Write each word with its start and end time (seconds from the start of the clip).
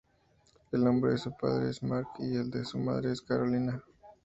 El 0.71 0.83
nombre 0.83 1.11
de 1.11 1.19
su 1.19 1.31
padre 1.37 1.69
es 1.69 1.83
Mark 1.83 2.07
y 2.17 2.35
el 2.35 2.49
de 2.49 2.65
su 2.65 2.79
madre 2.79 3.11
es 3.11 3.21
Carolina. 3.21 3.83